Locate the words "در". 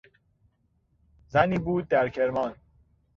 1.87-2.09